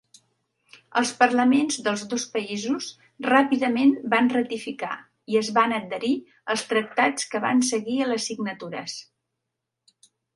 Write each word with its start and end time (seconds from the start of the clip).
Els 0.99 1.09
parlaments 1.17 1.75
dels 1.87 2.05
dos 2.13 2.23
països 2.37 2.87
ràpidament 3.27 3.91
van 4.13 4.31
ratificar 4.35 4.95
i 5.33 5.37
es 5.41 5.51
van 5.57 5.75
adherir 5.77 6.13
als 6.55 6.63
tractats 6.71 7.29
que 7.35 7.43
van 7.45 7.61
seguir 7.73 7.99
a 8.03 8.09
les 8.13 8.25
signatures. 8.31 8.97